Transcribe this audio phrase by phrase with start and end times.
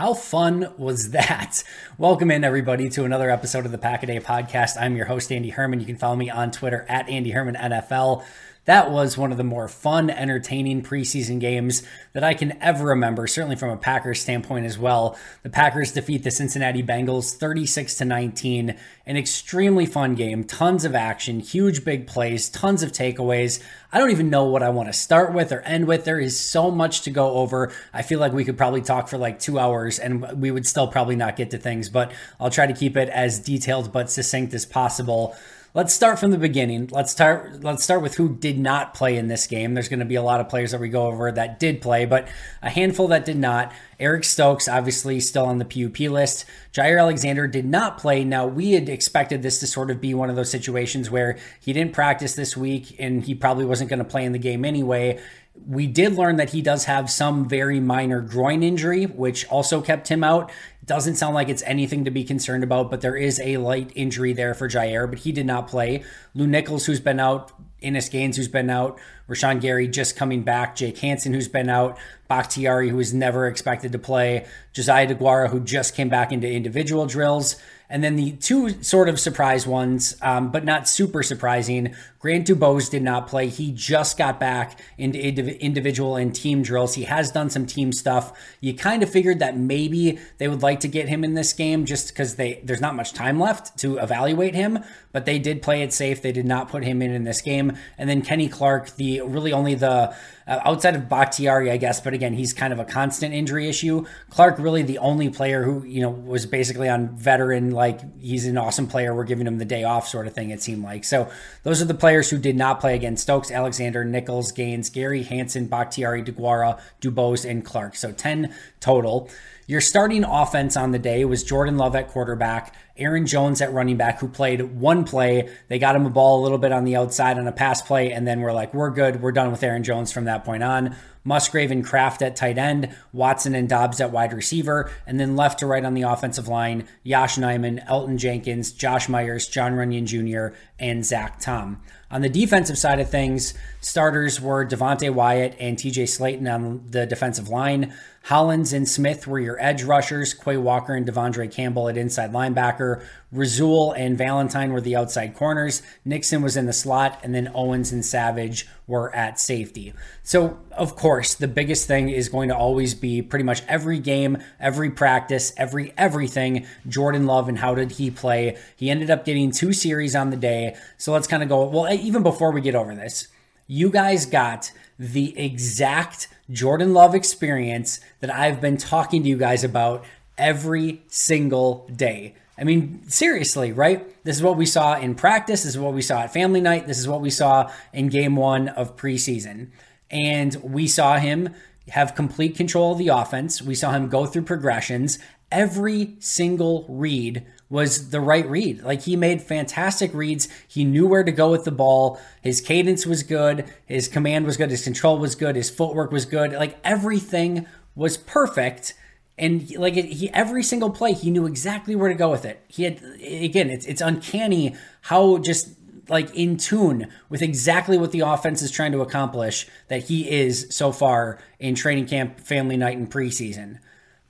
[0.00, 1.62] How fun was that?
[1.98, 4.80] Welcome in, everybody, to another episode of the Pack a Day podcast.
[4.80, 5.78] I'm your host, Andy Herman.
[5.78, 8.24] You can follow me on Twitter at Andy Herman NFL.
[8.70, 11.82] That was one of the more fun, entertaining preseason games
[12.12, 15.18] that I can ever remember, certainly from a Packers standpoint as well.
[15.42, 18.76] The Packers defeat the Cincinnati Bengals 36 to 19.
[19.06, 23.60] An extremely fun game, tons of action, huge big plays, tons of takeaways.
[23.92, 26.04] I don't even know what I want to start with or end with.
[26.04, 27.72] There is so much to go over.
[27.92, 30.86] I feel like we could probably talk for like two hours and we would still
[30.86, 34.54] probably not get to things, but I'll try to keep it as detailed but succinct
[34.54, 35.34] as possible.
[35.72, 36.88] Let's start from the beginning.
[36.90, 39.74] Let's start let's start with who did not play in this game.
[39.74, 42.06] There's going to be a lot of players that we go over that did play,
[42.06, 42.26] but
[42.60, 43.72] a handful that did not.
[44.00, 46.44] Eric Stokes obviously still on the PUP list.
[46.72, 48.24] Jaire Alexander did not play.
[48.24, 51.72] Now, we had expected this to sort of be one of those situations where he
[51.72, 55.20] didn't practice this week and he probably wasn't going to play in the game anyway.
[55.68, 60.08] We did learn that he does have some very minor groin injury, which also kept
[60.08, 60.50] him out.
[60.90, 64.32] Doesn't sound like it's anything to be concerned about, but there is a light injury
[64.32, 66.02] there for Jaire, but he did not play.
[66.34, 68.98] Lew Nichols, who's been out, Innis Gaines, who's been out,
[69.28, 71.96] Rashan Gary just coming back, Jake Hanson, who's been out,
[72.26, 77.06] Bakhtiari, who was never expected to play, Josiah DeGuara, who just came back into individual
[77.06, 77.54] drills.
[77.90, 81.94] And then the two sort of surprise ones, um, but not super surprising.
[82.20, 83.48] Grant Dubose did not play.
[83.48, 86.94] He just got back into individual and team drills.
[86.94, 88.32] He has done some team stuff.
[88.60, 91.84] You kind of figured that maybe they would like to get him in this game
[91.84, 94.84] just because they there's not much time left to evaluate him.
[95.12, 96.22] But they did play it safe.
[96.22, 97.76] They did not put him in in this game.
[97.98, 100.14] And then Kenny Clark, the really only the
[100.50, 104.04] uh, outside of Bakhtiari, I guess, but again, he's kind of a constant injury issue.
[104.30, 108.58] Clark really the only player who you know was basically on veteran, like he's an
[108.58, 109.14] awesome player.
[109.14, 110.50] We're giving him the day off, sort of thing.
[110.50, 111.30] It seemed like so.
[111.62, 115.68] Those are the players who did not play against Stokes, Alexander, Nichols, Gaines, Gary Hanson,
[115.68, 117.94] Bakhtiari, DeGuara, Dubose, and Clark.
[117.94, 119.30] So ten total.
[119.70, 123.96] Your starting offense on the day was Jordan Love at quarterback, Aaron Jones at running
[123.96, 125.48] back, who played one play.
[125.68, 128.12] They got him a ball a little bit on the outside on a pass play,
[128.12, 129.22] and then we're like, we're good.
[129.22, 130.94] We're done with Aaron Jones from that point on.
[131.24, 135.58] Musgrave and Kraft at tight end, Watson and Dobbs at wide receiver, and then left
[135.58, 140.56] to right on the offensive line, Yosh Nijman, Elgton Jenkins, Josh Myers, John Runyan Jr.,
[140.78, 141.82] and Zach Tom.
[142.10, 147.06] On the defensive side of things, starters were Devonte Wyatt and TJ Slaton on the
[147.06, 147.92] defensive line.
[148.24, 150.34] Hollins and Smith were your edge rushers.
[150.34, 153.02] Quay Walker and De'Vondre Campbell at inside linebacker.
[153.32, 155.82] Rasul and Valentine were the outside corners.
[156.04, 159.94] Nixon was in the slot, and then Owens and Savage were at safety.
[160.22, 164.38] So, of course, the biggest thing is going to always be pretty much every game,
[164.60, 166.66] every practice, every everything.
[166.86, 168.56] Jordan Love and how did he play?
[168.76, 170.76] He ended up getting two series on the day.
[170.98, 171.64] So let's kind of go.
[171.64, 173.28] Well, even before we get over this,
[173.70, 179.62] you guys got the exact Jordan Love experience that I've been talking to you guys
[179.62, 180.04] about
[180.36, 182.34] every single day.
[182.58, 184.04] I mean, seriously, right?
[184.24, 185.62] This is what we saw in practice.
[185.62, 186.88] This is what we saw at family night.
[186.88, 189.68] This is what we saw in game one of preseason.
[190.10, 191.54] And we saw him
[191.90, 193.62] have complete control of the offense.
[193.62, 195.20] We saw him go through progressions.
[195.52, 198.82] Every single read was the right read.
[198.82, 200.48] Like he made fantastic reads.
[200.66, 202.20] He knew where to go with the ball.
[202.42, 203.72] His cadence was good.
[203.86, 204.70] His command was good.
[204.70, 205.54] His control was good.
[205.56, 206.52] His footwork was good.
[206.52, 208.94] Like everything was perfect.
[209.38, 212.62] And like he, every single play, he knew exactly where to go with it.
[212.66, 215.68] He had again, it's it's uncanny how just
[216.08, 220.66] like in tune with exactly what the offense is trying to accomplish that he is
[220.70, 223.78] so far in training camp, family night, and preseason.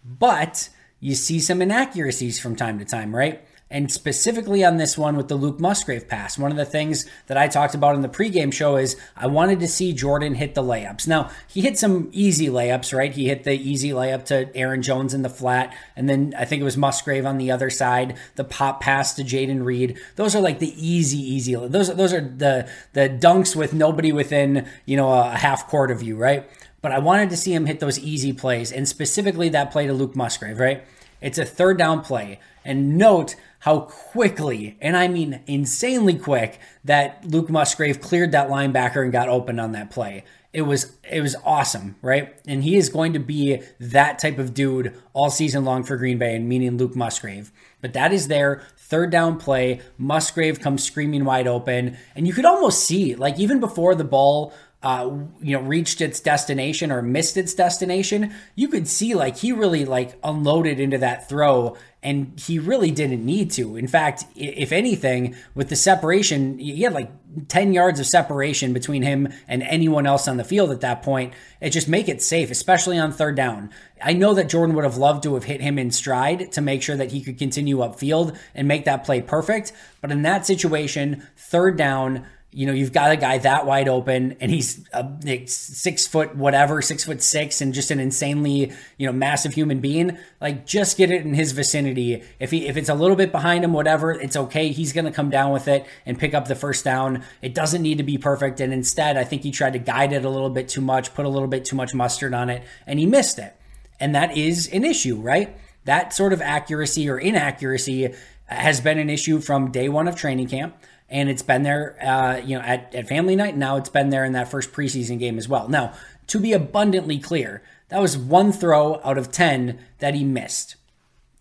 [0.04, 0.68] But
[1.00, 3.42] you see some inaccuracies from time to time, right?
[3.72, 7.36] And specifically on this one with the Luke Musgrave pass, one of the things that
[7.38, 10.62] I talked about in the pregame show is I wanted to see Jordan hit the
[10.62, 11.06] layups.
[11.06, 13.12] Now, he hit some easy layups, right?
[13.12, 16.60] He hit the easy layup to Aaron Jones in the flat, and then I think
[16.60, 20.00] it was Musgrave on the other side, the pop pass to Jayden Reed.
[20.16, 21.54] Those are like the easy, easy.
[21.54, 26.02] Those, those are the, the dunks with nobody within, you know, a half court of
[26.02, 26.50] you, right?
[26.82, 29.92] But I wanted to see him hit those easy plays, and specifically that play to
[29.92, 30.84] Luke Musgrave, right?
[31.20, 32.40] It's a third down play.
[32.64, 39.02] And note how quickly, and I mean insanely quick, that Luke Musgrave cleared that linebacker
[39.02, 40.24] and got open on that play.
[40.52, 42.34] It was it was awesome, right?
[42.46, 46.18] And he is going to be that type of dude all season long for Green
[46.18, 47.52] Bay, and meaning Luke Musgrave.
[47.80, 49.80] But that is their third down play.
[49.96, 54.52] Musgrave comes screaming wide open, and you could almost see, like even before the ball
[54.82, 55.10] uh,
[55.42, 59.84] you know, reached its destination or missed its destination, you could see like he really
[59.84, 63.76] like unloaded into that throw and he really didn't need to.
[63.76, 67.10] In fact, if anything, with the separation, he had like
[67.48, 71.34] 10 yards of separation between him and anyone else on the field at that point.
[71.60, 73.70] It just make it safe, especially on third down.
[74.02, 76.82] I know that Jordan would have loved to have hit him in stride to make
[76.82, 79.72] sure that he could continue upfield and make that play perfect.
[80.00, 84.36] But in that situation, third down, you know, you've got a guy that wide open
[84.40, 89.12] and he's a six foot whatever, six foot six, and just an insanely, you know,
[89.12, 90.18] massive human being.
[90.40, 92.24] Like, just get it in his vicinity.
[92.40, 94.68] If he if it's a little bit behind him, whatever, it's okay.
[94.72, 97.22] He's gonna come down with it and pick up the first down.
[97.40, 98.60] It doesn't need to be perfect.
[98.60, 101.26] And instead, I think he tried to guide it a little bit too much, put
[101.26, 103.54] a little bit too much mustard on it, and he missed it.
[104.00, 105.56] And that is an issue, right?
[105.84, 108.12] That sort of accuracy or inaccuracy
[108.46, 110.74] has been an issue from day one of training camp
[111.10, 113.56] and it's been there, uh, you know, at, at family night.
[113.56, 115.68] Now it's been there in that first preseason game as well.
[115.68, 115.92] Now,
[116.28, 120.76] to be abundantly clear, that was one throw out of ten that he missed.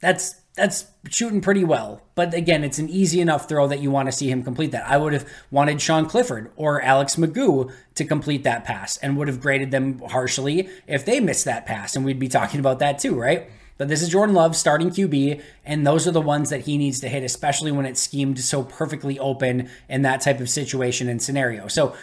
[0.01, 2.01] That's that's shooting pretty well.
[2.15, 4.89] But again, it's an easy enough throw that you want to see him complete that.
[4.89, 9.29] I would have wanted Sean Clifford or Alex McGough to complete that pass and would
[9.29, 11.95] have graded them harshly if they missed that pass.
[11.95, 13.49] And we'd be talking about that too, right?
[13.79, 16.99] But this is Jordan Love starting QB, and those are the ones that he needs
[16.99, 21.21] to hit, especially when it's schemed so perfectly open in that type of situation and
[21.21, 21.69] scenario.
[21.69, 21.95] So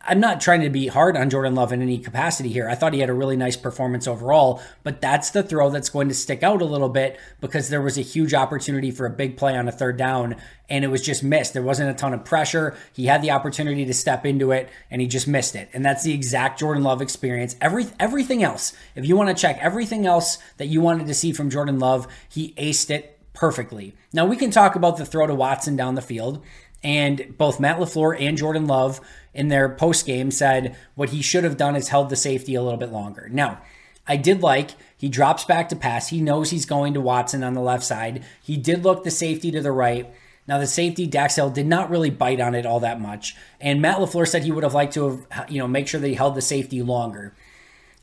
[0.00, 2.70] I'm not trying to be hard on Jordan Love in any capacity here.
[2.70, 6.08] I thought he had a really nice performance overall, but that's the throw that's going
[6.08, 9.36] to stick out a little bit because there was a huge opportunity for a big
[9.36, 10.36] play on a third down
[10.70, 11.52] and it was just missed.
[11.52, 12.74] There wasn't a ton of pressure.
[12.94, 15.68] He had the opportunity to step into it and he just missed it.
[15.74, 17.54] And that's the exact Jordan Love experience.
[17.60, 21.32] Every everything else, if you want to check everything else that you wanted to see
[21.32, 23.94] from Jordan Love, he aced it perfectly.
[24.14, 26.42] Now we can talk about the throw to Watson down the field.
[26.82, 29.00] And both Matt LaFleur and Jordan Love
[29.34, 32.62] in their post game said what he should have done is held the safety a
[32.62, 33.28] little bit longer.
[33.30, 33.60] Now,
[34.06, 36.08] I did like he drops back to pass.
[36.08, 38.24] He knows he's going to Watson on the left side.
[38.42, 40.12] He did look the safety to the right.
[40.46, 43.80] Now the safety Dax Hill did not really bite on it all that much, and
[43.80, 46.14] Matt LaFleur said he would have liked to have you know make sure that he
[46.14, 47.34] held the safety longer.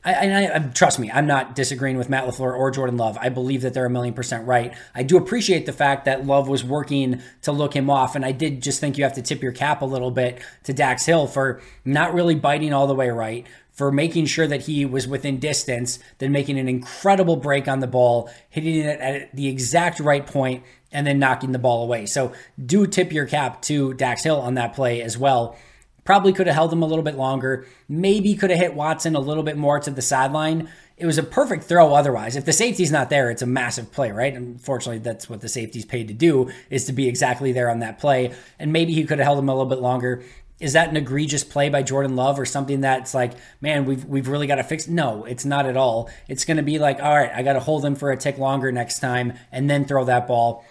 [0.03, 3.17] I, and I, trust me, I'm not disagreeing with Matt LaFleur or Jordan Love.
[3.21, 4.73] I believe that they're a million percent right.
[4.95, 8.15] I do appreciate the fact that Love was working to look him off.
[8.15, 10.73] And I did just think you have to tip your cap a little bit to
[10.73, 14.85] Dax Hill for not really biting all the way right, for making sure that he
[14.85, 19.47] was within distance, then making an incredible break on the ball, hitting it at the
[19.47, 22.05] exact right point, and then knocking the ball away.
[22.05, 25.57] So do tip your cap to Dax Hill on that play as well.
[26.03, 27.67] Probably could have held him a little bit longer.
[27.87, 30.69] Maybe could have hit Watson a little bit more to the sideline.
[30.97, 32.35] It was a perfect throw otherwise.
[32.35, 34.33] If the safety's not there, it's a massive play, right?
[34.33, 37.99] Unfortunately, that's what the safety's paid to do, is to be exactly there on that
[37.99, 38.33] play.
[38.59, 40.23] And maybe he could have held him a little bit longer.
[40.59, 44.27] Is that an egregious play by Jordan Love or something that's like, man, we've we've
[44.27, 44.87] really got to fix?
[44.87, 46.09] No, it's not at all.
[46.27, 48.37] It's going to be like, all right, I got to hold him for a tick
[48.37, 50.63] longer next time and then throw that ball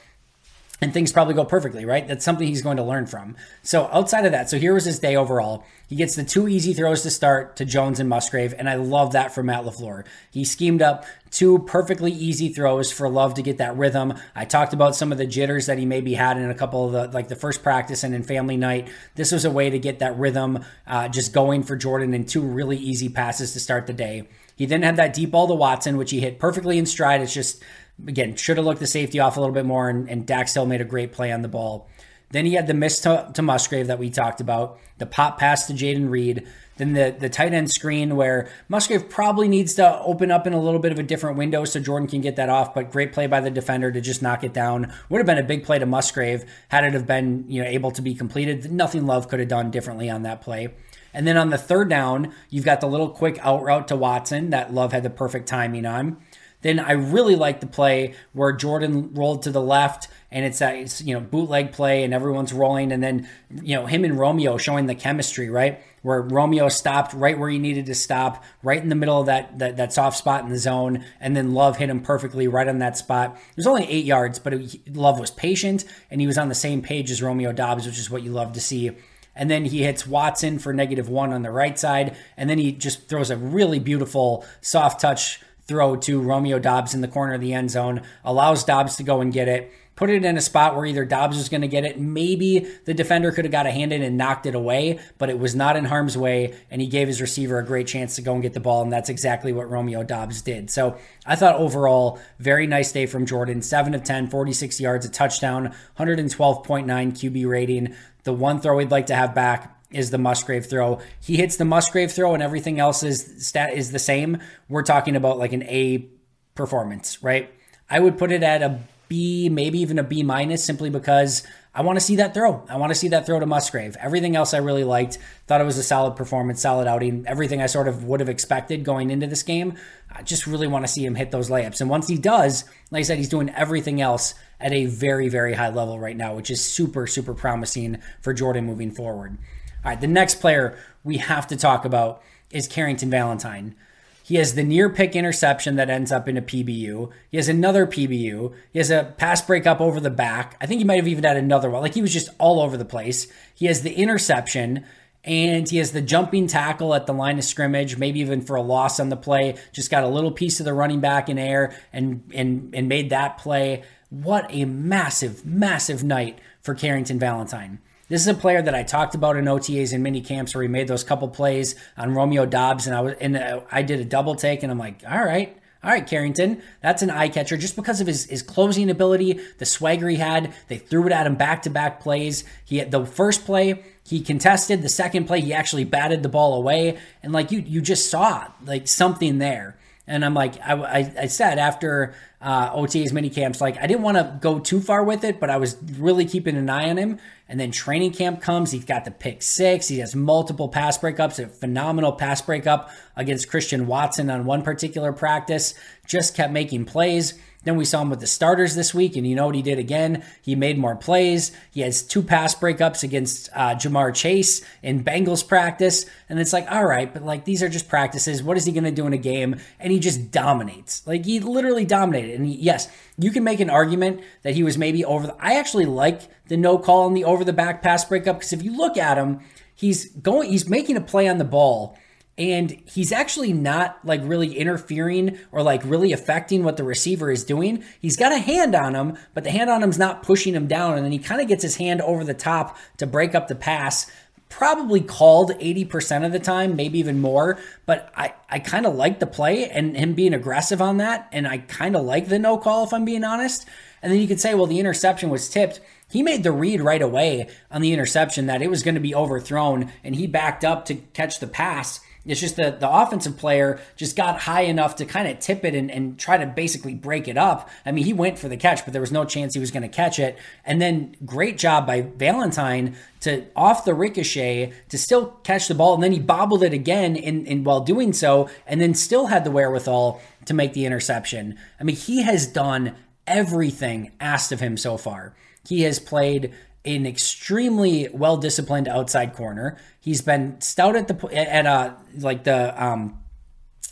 [0.81, 2.07] and things probably go perfectly, right?
[2.07, 3.37] That's something he's going to learn from.
[3.63, 5.65] So outside of that, so here was his day overall.
[5.89, 9.13] He gets the two easy throws to start to Jones and Musgrave, and I love
[9.13, 10.05] that for Matt LaFleur.
[10.31, 14.15] He schemed up two perfectly easy throws for Love to get that rhythm.
[14.35, 16.93] I talked about some of the jitters that he maybe had in a couple of
[16.93, 18.89] the, like the first practice and in family night.
[19.17, 22.43] This was a way to get that rhythm uh, just going for Jordan in two
[22.43, 24.29] really easy passes to start the day.
[24.61, 27.23] He then had that deep ball to Watson, which he hit perfectly in stride.
[27.23, 27.63] It's just
[28.07, 30.67] again, should have looked the safety off a little bit more, and, and Dax still
[30.67, 31.89] made a great play on the ball.
[32.31, 35.67] Then he had the miss to, to Musgrave that we talked about, the pop pass
[35.67, 40.31] to Jayden Reed, then the, the tight end screen where Musgrave probably needs to open
[40.31, 42.73] up in a little bit of a different window so Jordan can get that off,
[42.73, 44.93] but great play by the defender to just knock it down.
[45.09, 47.91] Would have been a big play to Musgrave had it have been you know able
[47.91, 48.73] to be completed.
[48.73, 50.69] Nothing Love could have done differently on that play.
[51.13, 54.51] And then on the third down, you've got the little quick out route to Watson
[54.51, 56.17] that Love had the perfect timing on.
[56.63, 60.77] Then I really like the play where Jordan rolled to the left and it's that
[60.77, 62.93] it's, you know bootleg play and everyone's rolling.
[62.93, 63.29] And then
[63.63, 65.83] you know him and Romeo showing the chemistry right?
[66.03, 69.59] Where Romeo stopped right where he needed to stop right in the middle of that
[69.59, 71.05] that, that soft spot in the zone.
[71.21, 73.37] And then Love hit him perfectly right on that spot.
[73.51, 76.55] It was only eight yards, but it, Love was patient and he was on the
[76.55, 78.91] same page as Romeo Dobbs which is what you love to see.
[79.35, 82.73] And then he hits Watson for negative one on the right side, and then he
[82.73, 85.41] just throws a really beautiful soft touch
[85.71, 89.21] throw to Romeo Dobbs in the corner of the end zone, allows Dobbs to go
[89.21, 91.85] and get it, put it in a spot where either Dobbs was going to get
[91.85, 95.31] it, maybe the defender could have got a hand in and knocked it away, but
[95.31, 98.23] it was not in harm's way, and he gave his receiver a great chance to
[98.23, 100.71] go and get the ball, and that's exactly what Romeo Dobbs did.
[100.71, 103.63] So I thought overall, very nice day from Jordan.
[103.63, 107.95] 7 of 10, 46 yards, a touchdown, 112.9 QB rating.
[108.25, 111.01] The one throw we'd like to have back is the Musgrave throw.
[111.21, 114.39] He hits the Musgrave throw and everything else is stat is the same.
[114.69, 116.07] We're talking about like an A
[116.55, 117.53] performance, right?
[117.89, 121.43] I would put it at a B, maybe even a B minus simply because
[121.75, 122.65] I want to see that throw.
[122.69, 123.97] I want to see that throw to Musgrave.
[124.01, 125.19] Everything else I really liked.
[125.47, 127.25] Thought it was a solid performance, solid outing.
[127.27, 129.77] Everything I sort of would have expected going into this game.
[130.11, 131.81] I just really want to see him hit those layups.
[131.81, 135.55] And once he does, like I said, he's doing everything else at a very, very
[135.55, 139.39] high level right now, which is super, super promising for Jordan moving forward.
[139.85, 143.75] All right, the next player we have to talk about is Carrington Valentine.
[144.23, 147.11] He has the near pick interception that ends up in a PBU.
[147.31, 148.55] He has another PBU.
[148.73, 150.57] He has a pass breakup over the back.
[150.61, 151.83] I think he might have even had another one.
[151.83, 153.27] Like he was just all over the place.
[153.55, 154.85] He has the interception
[155.25, 158.63] and he has the jumping tackle at the line of scrimmage, maybe even for a
[158.63, 159.57] loss on the play.
[159.73, 163.11] Just got a little piece of the running back in air and and and made
[163.11, 163.83] that play.
[164.11, 167.81] What a massive, massive night for Carrington Valentine.
[168.11, 170.69] This is a player that I talked about in OTAs and mini camps where he
[170.69, 174.05] made those couple plays on Romeo Dobbs, and I was and uh, I did a
[174.05, 177.77] double take, and I'm like, all right, all right, Carrington, that's an eye catcher just
[177.77, 180.53] because of his, his closing ability, the swagger he had.
[180.67, 182.43] They threw it at him back to back plays.
[182.65, 186.55] He had the first play he contested, the second play he actually batted the ball
[186.55, 189.77] away, and like you you just saw like something there.
[190.11, 194.03] And I'm like, I, I, I said after uh, OTA's mini camps, like I didn't
[194.03, 196.97] want to go too far with it, but I was really keeping an eye on
[196.97, 197.21] him.
[197.51, 198.71] And then training camp comes.
[198.71, 199.89] He's got the pick six.
[199.89, 205.13] He has multiple pass breakups, a phenomenal pass breakup against Christian Watson on one particular
[205.13, 205.75] practice.
[206.07, 207.35] Just kept making plays.
[207.63, 209.79] Then we saw him with the starters this week, and you know what he did
[209.79, 210.25] again?
[210.41, 211.53] He made more plays.
[211.71, 216.07] He has two pass breakups against uh, Ja'Marr Chase in Bengals practice.
[216.29, 218.43] And it's like, all right, but like these are just practices.
[218.43, 219.57] What is he going to do in a game?
[219.79, 221.07] And he just dominates.
[221.07, 222.37] Like he literally dominated.
[222.37, 222.89] And he, yes,
[223.23, 225.29] you can make an argument that he was maybe over.
[225.29, 228.53] The, I actually like the no call on the over the back pass breakup because
[228.53, 229.41] if you look at him,
[229.75, 231.97] he's going, he's making a play on the ball
[232.41, 237.45] and he's actually not like really interfering or like really affecting what the receiver is
[237.45, 237.85] doing.
[238.01, 240.97] He's got a hand on him, but the hand on him's not pushing him down,
[240.97, 243.55] and then he kind of gets his hand over the top to break up the
[243.55, 244.11] pass.
[244.51, 247.59] Probably called 80% of the time, maybe even more.
[247.87, 251.29] But I, I kind of like the play and him being aggressive on that.
[251.33, 253.67] And I kind of like the no call, if I'm being honest.
[254.03, 255.81] And then you could say, well, the interception was tipped.
[256.11, 259.15] He made the read right away on the interception that it was going to be
[259.15, 262.01] overthrown, and he backed up to catch the pass.
[262.27, 265.75] It's just that the offensive player just got high enough to kind of tip it
[265.75, 267.71] and, and try to basically break it up.
[267.87, 269.83] I mean, he went for the catch, but there was no chance he was going
[269.83, 270.39] to catch it.
[270.65, 275.95] And then great job by Valentine to off the ricochet to still catch the ball.
[275.95, 279.45] And then he bobbled it again in, in while doing so, and then still had
[279.45, 281.59] the wherewithal to make the interception.
[281.79, 282.95] I mean, he has done
[283.27, 285.35] everything asked of him so far.
[285.67, 286.53] He has played
[286.85, 289.77] an extremely well disciplined outside corner.
[290.01, 293.19] He's been stout at the at uh like the um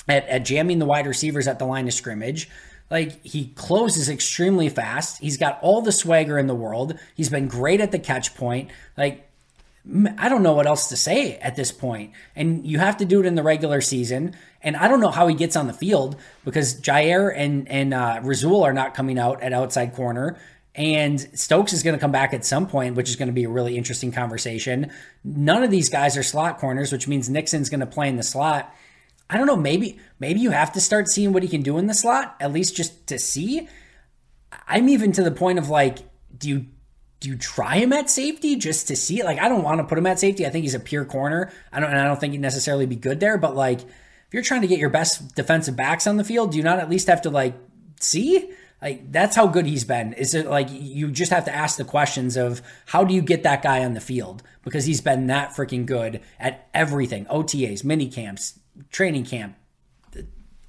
[0.08, 2.48] at, at jamming the wide receivers at the line of scrimmage.
[2.90, 5.20] Like he closes extremely fast.
[5.20, 6.98] He's got all the swagger in the world.
[7.14, 8.70] He's been great at the catch point.
[8.96, 9.28] Like
[10.18, 12.12] I don't know what else to say at this point.
[12.36, 14.36] And you have to do it in the regular season.
[14.62, 18.20] And I don't know how he gets on the field because Jaire and and uh,
[18.22, 20.38] Rasul are not coming out at outside corner.
[20.78, 23.42] And Stokes is going to come back at some point, which is going to be
[23.42, 24.92] a really interesting conversation.
[25.24, 28.22] None of these guys are slot corners, which means Nixon's going to play in the
[28.22, 28.72] slot.
[29.28, 29.56] I don't know.
[29.56, 32.52] Maybe maybe you have to start seeing what he can do in the slot, at
[32.52, 33.68] least just to see.
[34.68, 35.98] I'm even to the point of like,
[36.38, 36.66] do you
[37.18, 39.24] do you try him at safety just to see?
[39.24, 40.46] Like, I don't want to put him at safety.
[40.46, 41.50] I think he's a pure corner.
[41.72, 43.36] I don't, and I don't think he'd necessarily be good there.
[43.36, 46.56] But like, if you're trying to get your best defensive backs on the field, do
[46.56, 47.54] you not at least have to like
[47.98, 48.52] see?
[48.80, 50.12] Like that's how good he's been.
[50.12, 53.42] Is it like you just have to ask the questions of how do you get
[53.42, 58.08] that guy on the field because he's been that freaking good at everything: OTAs, mini
[58.08, 59.56] camps, training camp,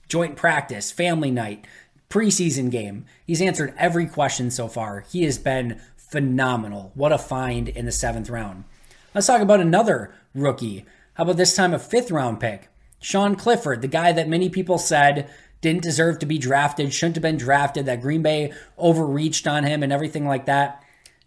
[0.08, 1.66] joint practice, family night,
[2.10, 3.06] preseason game.
[3.26, 5.06] He's answered every question so far.
[5.12, 6.92] He has been phenomenal.
[6.96, 8.64] What a find in the seventh round.
[9.14, 10.86] Let's talk about another rookie.
[11.14, 12.70] How about this time a fifth round pick?
[13.02, 15.30] Sean Clifford, the guy that many people said
[15.62, 19.84] didn't deserve to be drafted, shouldn't have been drafted, that Green Bay overreached on him
[19.84, 20.84] and everything like that.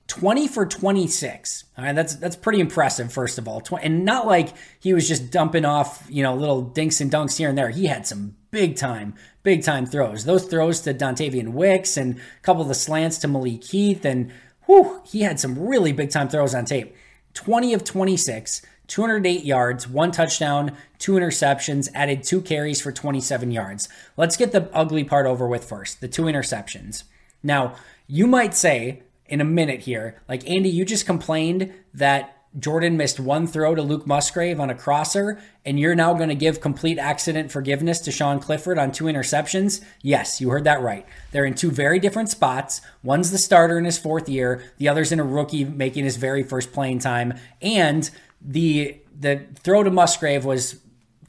[0.08, 1.64] 20 for 26.
[1.78, 3.62] All right, that's that's pretty impressive first of all.
[3.80, 7.48] And not like he was just dumping off, you know, little dinks and dunks here
[7.48, 7.70] and there.
[7.70, 10.24] He had some big time, big time throws.
[10.24, 14.32] Those throws to Dontayvion Wicks and a couple of the slants to Malik Heath and
[14.66, 16.94] whew, he had some really big time throws on tape.
[17.34, 18.60] 20 of 26,
[18.92, 23.88] 208 yards, one touchdown, two interceptions, added two carries for 27 yards.
[24.18, 27.04] Let's get the ugly part over with first the two interceptions.
[27.42, 27.74] Now,
[28.06, 33.18] you might say in a minute here, like, Andy, you just complained that Jordan missed
[33.18, 36.98] one throw to Luke Musgrave on a crosser, and you're now going to give complete
[36.98, 39.82] accident forgiveness to Sean Clifford on two interceptions?
[40.02, 41.06] Yes, you heard that right.
[41.30, 42.82] They're in two very different spots.
[43.02, 46.42] One's the starter in his fourth year, the other's in a rookie making his very
[46.42, 47.32] first playing time.
[47.62, 48.10] And
[48.44, 50.80] the the throw to Musgrave was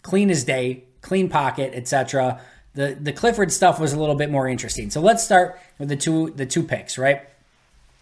[0.02, 2.42] clean as day, clean pocket, etc.
[2.74, 4.90] The the Clifford stuff was a little bit more interesting.
[4.90, 7.22] So let's start with the two the two picks, right?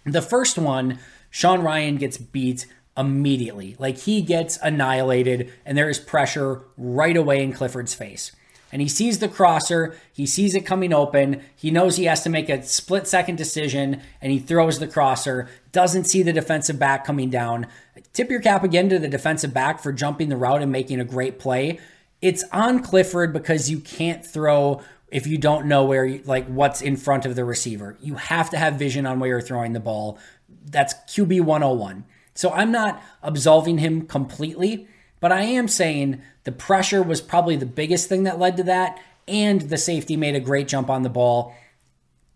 [0.05, 2.65] The first one, Sean Rhyan gets beat
[2.97, 3.75] immediately.
[3.79, 8.31] Like he gets annihilated and there is pressure right away in Clifford's face
[8.71, 12.29] and he sees the crosser, he sees it coming open, he knows he has to
[12.29, 17.05] make a split second decision, and he throws the crosser, doesn't see the defensive back
[17.05, 17.67] coming down.
[18.13, 21.05] Tip your cap again to the defensive back for jumping the route and making a
[21.05, 21.79] great play.
[22.21, 24.81] It's on Clifford because you can't throw
[25.11, 27.97] if you don't know where like what's in front of the receiver.
[28.01, 30.17] You have to have vision on where you're throwing the ball.
[30.65, 32.05] That's QB 101.
[32.33, 34.87] So I'm not absolving him completely,
[35.21, 38.99] but I am saying the pressure was probably the biggest thing that led to that,
[39.27, 41.55] and the safety made a great jump on the ball.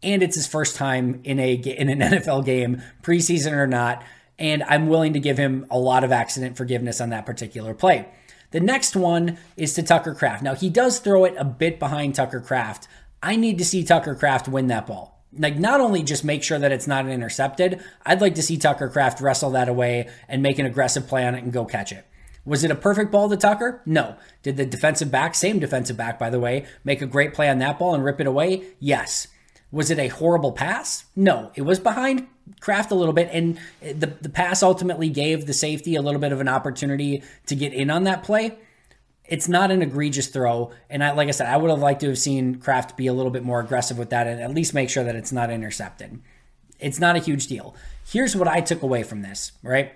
[0.02, 4.04] And it's his first time in a in an NFL game, preseason or not,
[4.40, 8.08] and I'm willing to give him a lot of accident forgiveness on that particular play.
[8.52, 10.44] The next one is to Tucker Kraft.
[10.44, 12.88] Now he does throw it a bit behind Tucker Kraft.
[13.22, 15.24] I need to see Tucker Kraft win that ball.
[15.38, 18.88] Like not only just make sure that it's not intercepted, I'd like to see Tucker
[18.88, 22.06] Kraft wrestle that away and make an aggressive play on it and go catch it.
[22.46, 23.82] Was it a perfect ball to Tucker?
[23.86, 24.16] No.
[24.44, 27.58] Did the defensive back, same defensive back, by the way, make a great play on
[27.60, 28.64] that ball and rip it away?
[28.80, 29.28] Yes.
[29.72, 31.06] Was it a horrible pass?
[31.16, 31.52] No.
[31.56, 32.28] It was behind
[32.60, 36.32] Kraft a little bit, and the, the pass ultimately gave the safety a little bit
[36.32, 38.58] of an opportunity to get in on that play.
[39.28, 42.10] It's not an egregious throw, and I, like I said, I would have liked to
[42.10, 44.92] have seen Kraft be a little bit more aggressive with that and at least make
[44.92, 46.22] sure that it's not intercepted.
[46.80, 47.76] It's not a huge deal.
[48.08, 49.94] Here's what I took away from this, right?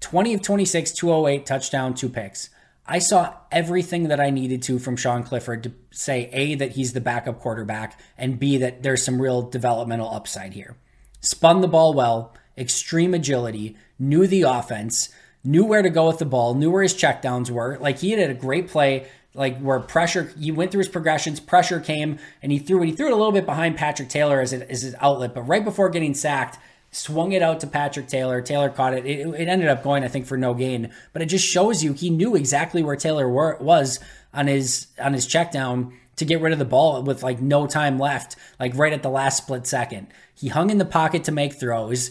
[0.00, 2.50] 20 of 26, 208, touchdown, two picks.
[2.88, 6.92] I saw everything that I needed to from Sean Clifford to say A, that he's
[6.92, 10.76] the backup quarterback, and B, that there's some real developmental upside here.
[11.20, 15.08] Spun the ball well, extreme agility, knew the offense,
[15.42, 17.76] knew where to go with the ball, knew where his checkdowns were.
[17.80, 21.80] Like he had a great play, like where pressure, he went through his progressions, pressure
[21.80, 22.86] came, and he threw it.
[22.86, 25.42] He threw it a little bit behind Patrick Taylor as, it, as his outlet, but
[25.42, 26.58] right before getting sacked,
[26.96, 28.40] swung it out to Patrick Taylor.
[28.40, 29.04] Taylor caught it.
[29.06, 29.26] it.
[29.26, 29.48] it.
[29.48, 32.34] ended up going, I think, for no gain, but it just shows you he knew
[32.34, 34.00] exactly where Taylor were, was
[34.32, 37.66] on his on his check down to get rid of the ball with like no
[37.66, 40.08] time left, like right at the last split second.
[40.34, 42.10] He hung in the pocket to make throws.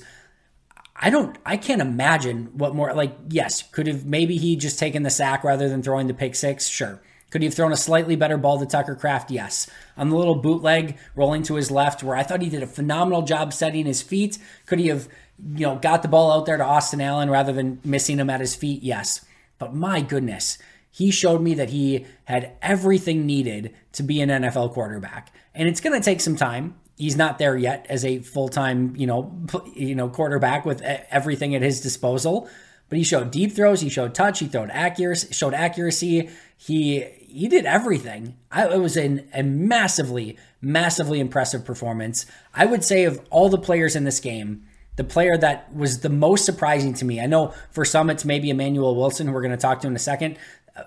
[0.95, 5.04] I don't I can't imagine what more like yes, could have maybe he just taken
[5.04, 6.67] the sack rather than throwing the pick six?
[6.67, 7.02] Sure.
[7.36, 9.30] Could he have thrown a slightly better ball to Tucker Kraft?
[9.30, 9.69] Yes.
[9.98, 13.24] On the little bootleg rolling to his left, where I thought he did a phenomenal
[13.24, 15.10] job setting his feet, could he have,
[15.54, 18.39] you know, got the ball out there to Austin Allen rather than missing him at
[18.39, 18.84] his feet?
[18.84, 19.26] Yes.
[19.58, 20.58] But my goodness,
[20.89, 25.34] he showed me that he had everything needed to be an NFL quarterback.
[25.54, 29.08] And it's going to take some time he's not there yet as a full-time, you
[29.08, 29.38] know,
[29.74, 32.48] you know, quarterback with everything at his disposal.
[32.88, 36.30] But he showed deep throws, he showed touch, he showed accuracy, showed accuracy.
[36.58, 37.04] He
[37.36, 38.38] he did everything.
[38.52, 42.26] I, it was an, a massively, massively impressive performance.
[42.54, 46.10] I would say of all the players in this game, the player that was the
[46.10, 47.19] most surprising to me.
[47.19, 49.95] I know for some it's maybe Emmanuel Wilson, who we're going to talk to in
[49.95, 50.38] a second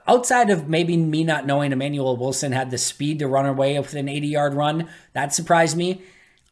[0.07, 3.95] outside of maybe me not knowing Emmanuel Wilson had the speed to run away with
[3.95, 6.03] an 80 yard run, that surprised me.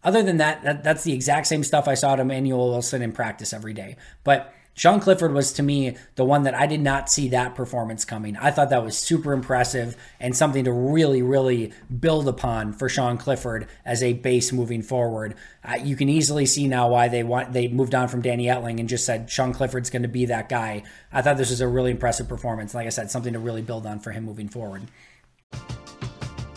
[0.02, 3.12] Other than that, that, that's the exact same stuff I saw at Emmanuel Wilson in
[3.12, 3.96] practice every day.
[4.24, 8.04] But Sean Clifford was to me the one that I did not see that performance
[8.04, 8.36] coming.
[8.36, 13.16] I thought that was super impressive and something to really, really build upon for Sean
[13.16, 15.34] Clifford as a base moving forward.
[15.64, 18.78] Uh, you can easily see now why they want they moved on from Danny Etling
[18.78, 20.82] and just said Sean Clifford's going to be that guy.
[21.10, 22.74] I thought this was a really impressive performance.
[22.74, 24.82] Like I said, something to really build on for him moving forward.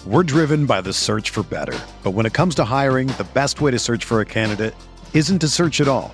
[0.06, 3.62] We're driven by the search for better, but when it comes to hiring, the best
[3.62, 4.76] way to search for a candidate
[5.14, 6.14] isn't to search at all.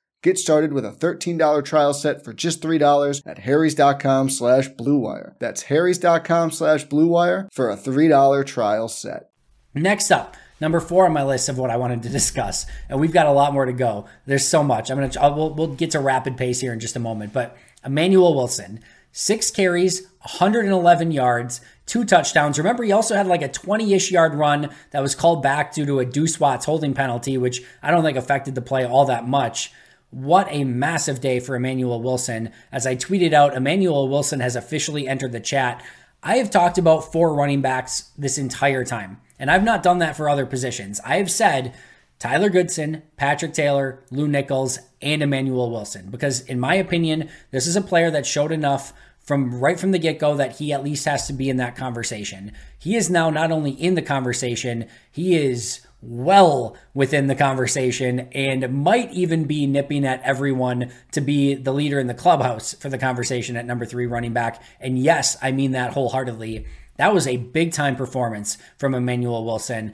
[0.23, 5.33] Get started with a $13 trial set for just $3 at harrys.com slash bluewire.
[5.39, 9.31] That's harrys.com slash bluewire for a $3 trial set.
[9.73, 13.13] Next up, number four on my list of what I wanted to discuss, and we've
[13.13, 14.05] got a lot more to go.
[14.27, 14.91] There's so much.
[14.91, 18.35] I'm gonna we'll, we'll get to rapid pace here in just a moment, but Emmanuel
[18.35, 18.81] Wilson,
[19.11, 22.59] six carries, 111 yards, two touchdowns.
[22.59, 25.85] Remember, he also had like a 20 ish yard run that was called back due
[25.85, 29.27] to a Deuce Watts holding penalty, which I don't think affected the play all that
[29.27, 29.71] much.
[30.11, 32.51] What a massive day for Emmanuel Wilson.
[32.71, 35.83] As I tweeted out, Emmanuel Wilson has officially entered the chat.
[36.21, 40.17] I have talked about four running backs this entire time, and I've not done that
[40.17, 40.99] for other positions.
[41.05, 41.73] I have said
[42.19, 47.77] Tyler Goodson, Patrick Taylor, Lew Nichols, and Emmanuel Wilson, because in my opinion, this is
[47.77, 51.05] a player that showed enough from right from the get go that he at least
[51.05, 52.51] has to be in that conversation.
[52.77, 58.83] He is now not only in the conversation, he is well within the conversation and
[58.83, 62.97] might even be nipping at everyone to be the leader in the clubhouse for the
[62.97, 64.61] conversation at number three running back.
[64.79, 66.65] And yes, I mean that wholeheartedly.
[66.97, 69.93] That was a big time performance from Emmanuel Wilson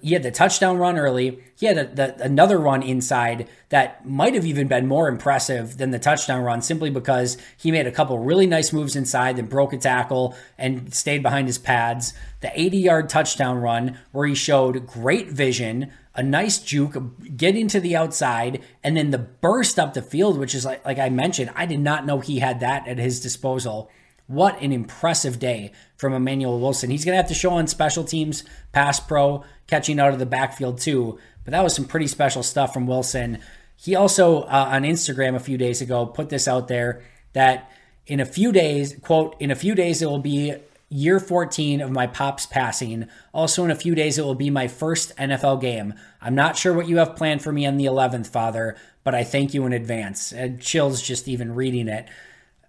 [0.00, 1.42] he had the touchdown run early.
[1.56, 5.90] He had a, the, another run inside that might have even been more impressive than
[5.90, 9.72] the touchdown run simply because he made a couple really nice moves inside, then broke
[9.72, 12.14] a tackle and stayed behind his pads.
[12.40, 16.96] The 80 yard touchdown run where he showed great vision, a nice juke,
[17.36, 20.98] getting to the outside, and then the burst up the field, which is like, like
[20.98, 23.90] I mentioned, I did not know he had that at his disposal.
[24.26, 26.90] What an impressive day from Emmanuel Wilson.
[26.90, 30.26] He's going to have to show on special teams, pass pro, catching out of the
[30.26, 31.18] backfield too.
[31.44, 33.38] But that was some pretty special stuff from Wilson.
[33.76, 37.02] He also uh, on Instagram a few days ago put this out there
[37.34, 37.70] that
[38.06, 40.54] in a few days, quote, in a few days it will be
[40.88, 43.08] year 14 of my pops passing.
[43.32, 45.94] Also in a few days it will be my first NFL game.
[46.20, 49.24] I'm not sure what you have planned for me on the 11th, father, but I
[49.24, 50.32] thank you in advance.
[50.32, 52.08] And chills just even reading it.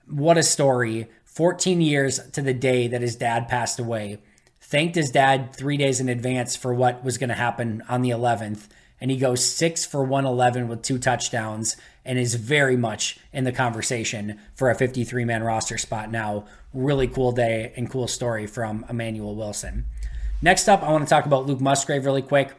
[0.07, 1.07] What a story.
[1.35, 4.19] 14 years to the day that his dad passed away
[4.61, 8.09] thanked his dad three days in advance for what was going to happen on the
[8.09, 8.67] 11th.
[9.01, 13.51] And he goes six for 111 with two touchdowns and is very much in the
[13.51, 16.45] conversation for a 53 man roster spot now.
[16.73, 19.85] Really cool day and cool story from Emmanuel Wilson.
[20.41, 22.55] Next up, I want to talk about Luke Musgrave really quick.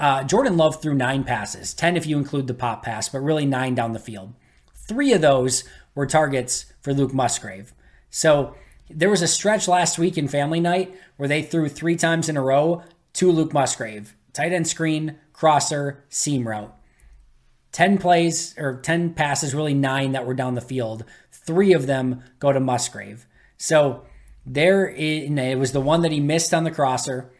[0.00, 3.46] Uh, Jordan Love threw nine passes, 10 if you include the pop pass, but really
[3.46, 4.34] nine down the field.
[4.74, 5.62] Three of those
[5.94, 7.72] were targets for Luke Musgrave.
[8.10, 8.54] So
[8.88, 12.36] there was a stretch last week in family night where they threw three times in
[12.36, 12.82] a row
[13.14, 14.14] to Luke Musgrave.
[14.32, 16.74] Tight end screen, crosser, seam route.
[17.72, 21.04] 10 plays or 10 passes, really nine that were down the field.
[21.30, 23.26] Three of them go to Musgrave.
[23.58, 24.04] So
[24.44, 27.30] there it was the one that he missed on the crosser,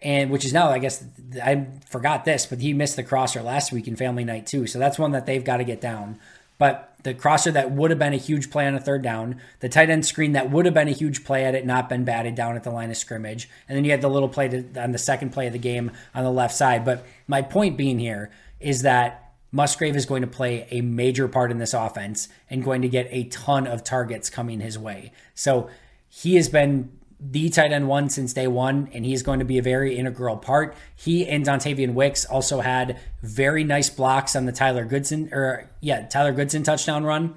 [0.00, 1.04] and which is now, I guess,
[1.42, 4.66] I forgot this, but he missed the crosser last week in family night too.
[4.66, 6.18] So that's one that they've got to get down.
[6.58, 9.68] But the crosser that would have been a huge play on a third down, the
[9.68, 12.34] tight end screen that would have been a huge play had it not been batted
[12.34, 14.92] down at the line of scrimmage, and then you had the little play to, on
[14.92, 16.84] the second play of the game on the left side.
[16.84, 21.50] But my point being here is that Musgrave is going to play a major part
[21.50, 25.12] in this offense and going to get a ton of targets coming his way.
[25.34, 25.68] So
[26.08, 29.58] he has been the tight end one since day one, and he's going to be
[29.58, 30.76] a very integral part.
[30.94, 36.06] He and Dontayvion Wicks also had very nice blocks on the Tyler Goodson, or yeah,
[36.06, 37.34] Tyler Goodson touchdown run.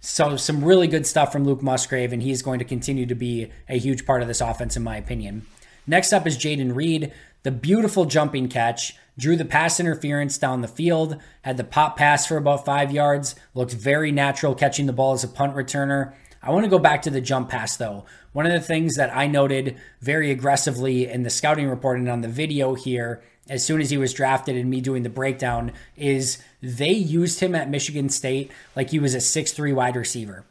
[0.00, 3.50] So some really good stuff from Luke Musgrave, and he's going to continue to be
[3.68, 5.46] a huge part of this offense, in my opinion.
[5.86, 7.12] Next up is Jayden Reed.
[7.42, 12.26] The beautiful jumping catch drew the pass interference down the field, had the pop pass
[12.26, 16.14] for about five yards, looked very natural catching the ball as a punt returner.
[16.42, 18.04] I want to go back to the jump pass though.
[18.32, 22.20] One of the things that I noted very aggressively in the scouting report and on
[22.20, 26.38] the video here, as soon as he was drafted and me doing the breakdown, is
[26.62, 30.44] they used him at Michigan State like he was a six-three wide receiver.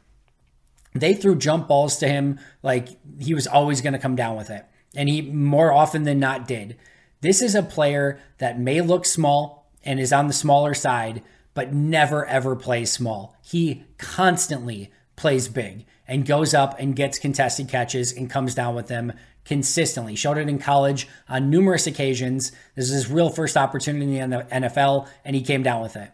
[0.94, 4.50] They threw jump balls to him like he was always going to come down with
[4.50, 4.66] it.
[4.96, 6.76] And he more often than not did.
[7.22, 11.22] This is a player that may look small and is on the smaller side,
[11.54, 13.36] but never ever plays small.
[13.44, 18.88] He constantly plays big and goes up and gets contested catches and comes down with
[18.88, 19.12] them
[19.44, 20.16] consistently.
[20.16, 22.54] Showed it in college on numerous occasions.
[22.76, 26.12] This is his real first opportunity in the NFL, and he came down with it.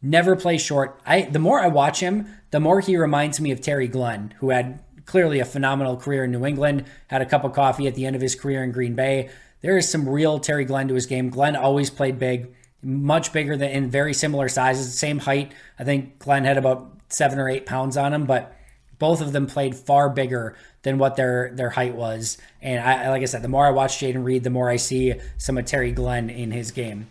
[0.00, 0.98] Never plays short.
[1.04, 4.50] I the more I watch him, the more he reminds me of Terry Glenn, who
[4.50, 8.06] had clearly a phenomenal career in New England, had a cup of coffee at the
[8.06, 9.28] end of his career in Green Bay.
[9.60, 11.28] There is some real Terry Glenn to his game.
[11.28, 15.52] Glenn always played big, much bigger than in very similar sizes, same height.
[15.78, 18.56] I think Glenn had about seven or eight pounds on him, but
[18.98, 22.38] both of them played far bigger than what their their height was.
[22.62, 25.14] And I, like I said, the more I watch Jayden Reed, the more I see
[25.38, 27.08] some of Terry Glenn in his game.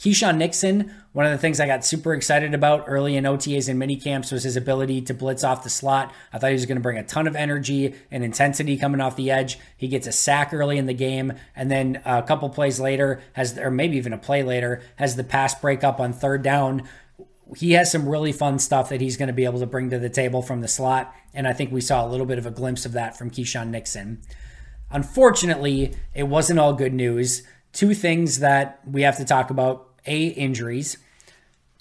[0.00, 3.78] Keisean Nixon, one of the things I got super excited about early in OTAs and
[3.78, 6.10] mini camps was his ability to blitz off the slot.
[6.32, 9.16] I thought he was going to bring a ton of energy and intensity coming off
[9.16, 9.58] the edge.
[9.76, 13.58] He gets a sack early in the game, and then a couple plays later has,
[13.58, 16.88] or maybe even a play later, has the pass break up on third down
[17.56, 19.98] he has some really fun stuff that he's going to be able to bring to
[19.98, 21.14] the table from the slot.
[21.34, 23.68] And I think we saw a little bit of a glimpse of that from Keisean
[23.68, 24.20] Nixon.
[24.90, 27.42] Unfortunately, it wasn't all good news.
[27.72, 30.98] Two things that we have to talk about A, injuries.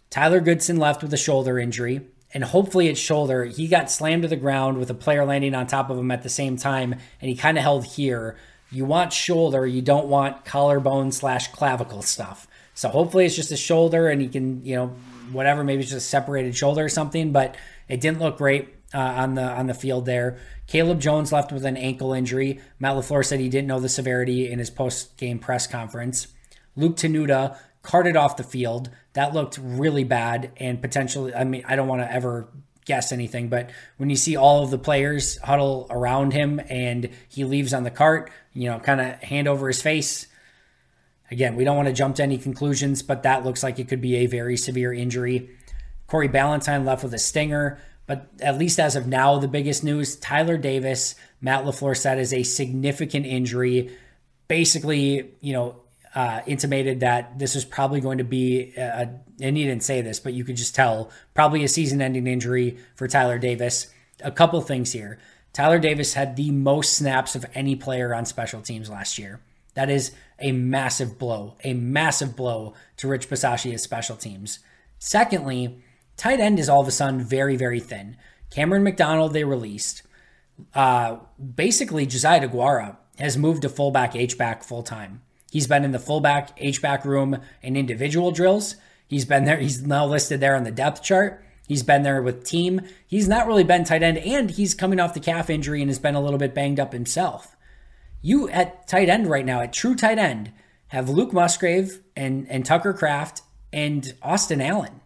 [0.10, 2.02] Tyler Goodson left with a shoulder injury,
[2.34, 3.46] and hopefully it's shoulder.
[3.46, 6.24] He got slammed to the ground with a player landing on top of him at
[6.24, 8.38] the same time, and he kind of held here.
[8.72, 12.48] You want shoulder, you don't want collarbone slash clavicle stuff.
[12.76, 14.96] So hopefully it's just a shoulder and he can, you know,
[15.32, 17.56] whatever, maybe it's just a separated shoulder or something, but
[17.88, 20.39] it didn't look great uh, on the on the field there.
[20.68, 22.60] Caleb Jones left with an ankle injury.
[22.80, 26.28] Matt LaFleur said he didn't know the severity in his post game press conference.
[26.76, 28.89] Luke Tenuta carted off the field.
[29.13, 32.48] That looked really bad and potentially, I mean, I don't want to ever
[32.86, 37.44] guess anything, but when you see all of the players huddle around him and he
[37.44, 40.28] leaves on the cart, you know, kind of hand over his face.
[41.32, 44.02] Again, we don't want to jump to any conclusions, but that looks like it could
[44.02, 45.50] be a very severe injury.
[46.08, 50.15] Corey Ballentine left with a stinger, but at least as of now, the biggest news
[50.15, 53.96] Tyler Davis, Matt LaFleur said, is a significant injury.
[54.48, 55.82] Basically, you know,
[56.15, 60.20] uh, intimated that this is probably going to be, a, and he didn't say this,
[60.20, 63.94] but you could just tell, probably a season ending injury for Tyler Davis.
[64.24, 65.20] A couple things here.
[65.54, 69.39] Tyler Davis had the most snaps of any player on special teams last year.
[69.76, 74.60] That is a massive blow, a massive blow to Rich Bisaccia's special teams.
[74.97, 75.82] Secondly,
[76.17, 78.17] tight end is all of a sudden very, very thin.
[78.49, 80.04] Cameron McDonald, they released.
[80.73, 81.17] Uh,
[81.56, 85.21] basically, Josiah Deguara has moved to fullback H-back full time.
[85.52, 88.75] He's been in the fullback H-back room in individual drills.
[89.08, 89.58] He's been there.
[89.58, 91.43] He's now listed there on the depth chart.
[91.67, 92.82] He's been there with team.
[93.06, 95.99] He's not really been tight end, and he's coming off the calf injury and has
[95.99, 97.56] been a little bit banged up himself.
[98.22, 100.52] You at tight end right now, at true tight end,
[100.88, 105.02] have Luke Musgrave and, and Tucker Kraft and Austin Allen.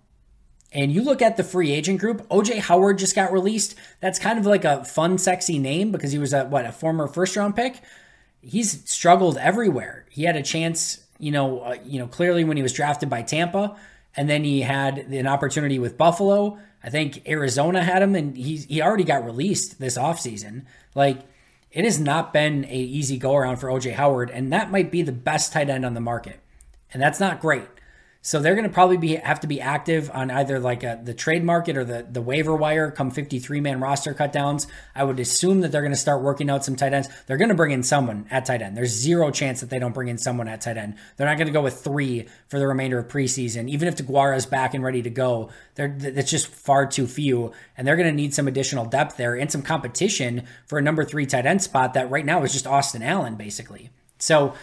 [0.72, 3.76] And you look at the free agent group, OJ Howard just got released.
[4.00, 7.08] That's kind of like a fun, sexy name because he was a what a former
[7.08, 7.82] first round pick
[8.44, 10.06] he's struggled everywhere.
[10.10, 13.24] He had a chance, you know, uh, you know, clearly when he was drafted by
[13.24, 13.76] Tampa,
[14.16, 16.60] and then he had an opportunity with Buffalo.
[16.84, 20.66] I think Arizona had him, and he he already got released this offseason.
[20.94, 21.22] Like
[21.74, 25.02] it has not been a easy go around for OJ Howard, and that might be
[25.02, 26.40] the best tight end on the market,
[26.94, 27.68] and that's not great.
[28.26, 31.14] So they're going to probably be have to be active on either like a, the
[31.14, 34.66] trade market or the, the waiver wire come 53 man roster cutdowns.
[34.96, 37.10] I would assume that they're going to start working out some tight ends.
[37.28, 38.78] They're going to bring in someone at tight end.
[38.78, 40.96] There's zero chance that they don't bring in someone at tight end.
[41.18, 43.70] They're not going to go with three for the remainder of preseason.
[43.70, 47.52] Even if is back and ready to go, that's just far too few.
[47.76, 51.04] And they're going to need some additional depth there and some competition for a number
[51.04, 53.90] three tight end spot that right now is just Austin Allen, basically.
[54.18, 54.54] So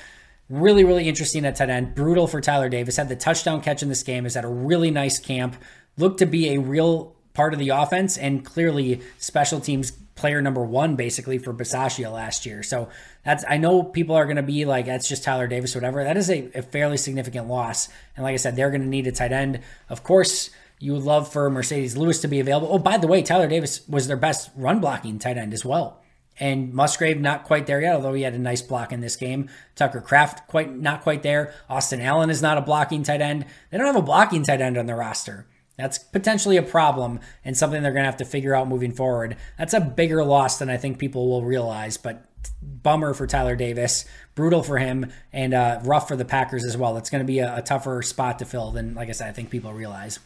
[0.51, 1.95] Really, really interesting at tight end.
[1.95, 2.97] Brutal for Tyler Davis.
[2.97, 4.27] Had the touchdown catch in this game.
[4.27, 5.57] Is at a really nice camp.
[5.97, 10.63] Looked to be a real part of the offense and clearly special teams player number
[10.63, 12.63] one basically for Bisaccia last year.
[12.63, 12.89] So
[13.25, 16.03] that's I know people are going to be like that's just Tyler Davis, whatever.
[16.03, 17.89] That is a, a fairly significant loss.
[18.17, 19.61] And like I said, they're going to need a tight end.
[19.89, 22.69] Of course, you would love for Marcedes Lewis to be available.
[22.73, 26.03] Oh, by the way, Tyler Davis was their best run blocking tight end as well.
[26.39, 29.51] And Musgrave not quite there yet, although he had a nice block in this game.
[29.75, 31.53] Tucker Kraft quite not quite there.
[31.69, 33.45] Austin Allen is not a blocking tight end.
[33.71, 35.47] They don't have a blocking tight end on the roster.
[35.77, 39.37] That's potentially a problem and something they're going to have to figure out moving forward.
[39.59, 42.27] That's a bigger loss than I think people will realize, but
[42.63, 46.97] bummer for Tyler Davis, brutal for him, and uh, rough for the Packers as well.
[46.97, 49.33] It's going to be a, a tougher spot to fill than, like I said, I
[49.33, 50.19] think people realize.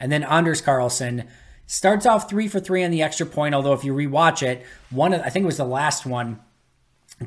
[0.00, 1.28] And then Anders Carlson
[1.72, 5.14] Starts off three for three on the extra point, although if you rewatch it, one
[5.14, 6.38] of, I think it was the last one,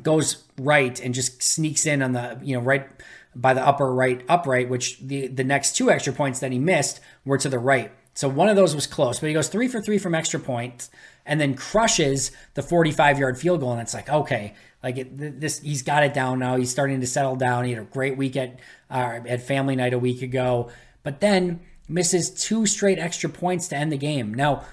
[0.04, 2.88] goes right and just sneaks in on the, you know, right
[3.34, 7.00] by the upper right upright, which the, the next two extra points that he missed
[7.24, 7.90] were to the right.
[8.14, 10.90] So one of those was close, but he goes three for three from extra points
[11.26, 13.72] and then crushes the 45 yard field goal.
[13.72, 16.56] And it's like, okay, like it, this, he's got it down now.
[16.56, 17.64] He's starting to settle down.
[17.64, 18.60] He had a great week at,
[18.92, 20.70] uh, at family night a week ago.
[21.02, 24.34] But then misses two straight extra points to end the game.
[24.34, 24.64] Now,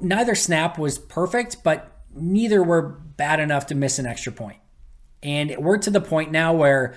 [0.00, 4.58] neither snap was perfect, but neither were bad enough to miss an extra point.
[5.22, 6.94] And we're to the point now where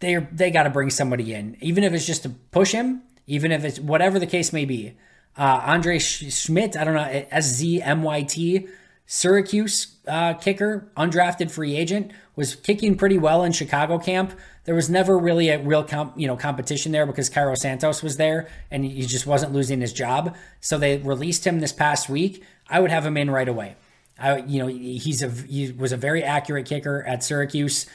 [0.00, 3.52] they they got to bring somebody in, even if it's just to push him, even
[3.52, 4.96] if it's whatever the case may be.
[5.36, 8.68] Uh, Andre Szmyt, I don't know, S Z M Y T,
[9.10, 14.38] Syracuse uh, kicker, undrafted free agent, was kicking pretty well in Chicago camp.
[14.64, 18.18] There was never really a real comp, you know competition there because Cairo Santos was
[18.18, 20.36] there and he just wasn't losing his job.
[20.60, 22.44] So they released him this past week.
[22.68, 23.76] I would have him in right away.
[24.18, 27.86] I, you know, he's a he was a very accurate kicker at Syracuse.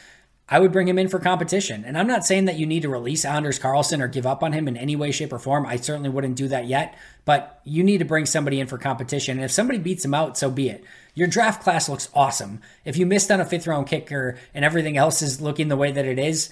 [0.49, 1.85] I would bring him in for competition.
[1.85, 4.51] And I'm not saying that you need to release Anders Carlson or give up on
[4.51, 5.65] him in any way, shape, or form.
[5.65, 9.37] I certainly wouldn't do that yet, but you need to bring somebody in for competition.
[9.37, 10.83] And if somebody beats him out, so be it.
[11.15, 12.61] Your draft class looks awesome.
[12.85, 15.91] If you missed on a fifth round kicker and everything else is looking the way
[15.91, 16.51] that it is,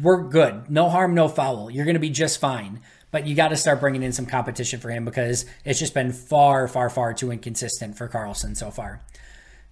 [0.00, 0.70] we're good.
[0.70, 1.70] No harm, no foul.
[1.70, 2.80] You're going to be just fine.
[3.10, 6.12] But you got to start bringing in some competition for him because it's just been
[6.12, 9.00] far, far, far too inconsistent for Carlson so far.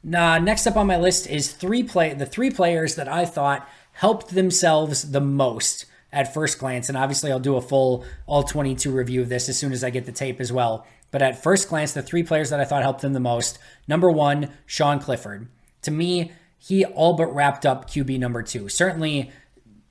[0.03, 3.69] Now, next up on my list is three play the three players that I thought
[3.93, 6.89] helped themselves the most at first glance.
[6.89, 9.91] And obviously, I'll do a full all 22 review of this as soon as I
[9.91, 10.87] get the tape as well.
[11.11, 14.11] But at first glance, the three players that I thought helped them the most number
[14.11, 15.49] one, Sean Clifford.
[15.83, 18.69] To me, he all but wrapped up QB number two.
[18.69, 19.31] Certainly,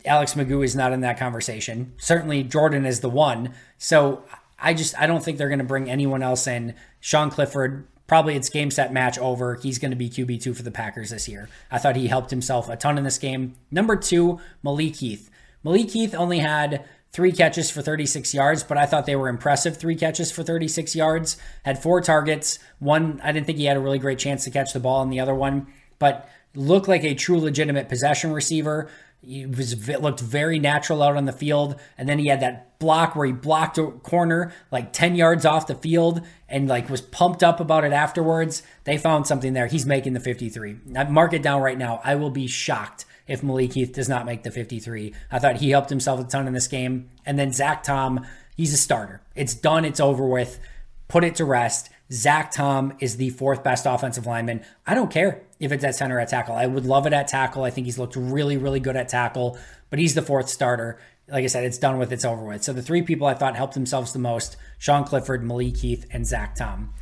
[0.05, 1.93] Alex McGough is not in that conversation.
[1.97, 3.53] Certainly Jordan is the one.
[3.77, 4.23] So
[4.59, 6.75] I just I don't think they're going to bring anyone else in.
[6.99, 9.55] Sean Clifford, probably it's game set match over.
[9.55, 11.49] He's going to be QB2 for the Packers this year.
[11.71, 13.55] I thought he helped himself a ton in this game.
[13.71, 15.29] Number 2, Malik Heath.
[15.63, 16.85] Malik Heath only had
[17.15, 19.77] three catches for 36 yards, but I thought they were impressive.
[19.77, 22.59] Three catches for 36 yards, had four targets.
[22.79, 25.13] One, I didn't think he had a really great chance to catch the ball, and
[25.13, 28.89] the other one, but looked like a true legitimate possession receiver.
[29.21, 33.15] He was looked very natural out on the field, and then he had that block
[33.15, 37.41] where he blocked a corner like 10 yards off the field and like was pumped
[37.41, 38.61] up about it afterwards.
[38.83, 39.67] They found something there.
[39.67, 40.79] He's making the 53.
[40.97, 42.01] I mark it down right now.
[42.03, 45.13] I will be shocked if Malik Heath does not make the 53.
[45.31, 47.09] I thought he helped himself a ton in this game.
[47.25, 49.21] And then Zach Tom, he's a starter.
[49.35, 50.59] It's done, it's over with.
[51.07, 51.89] Put it to rest.
[52.11, 54.63] Zach Tom is the fourth best offensive lineman.
[54.85, 56.55] I don't care if it's at center at tackle.
[56.55, 57.63] I would love it at tackle.
[57.63, 59.57] I think he's looked really, really good at tackle,
[59.89, 60.99] but he's the fourth starter.
[61.27, 62.63] Like I said, it's done with, it's over with.
[62.63, 66.27] So the three people I thought helped themselves the most Sean Clifford, Malik Heath, and
[66.27, 66.93] Zach Tom.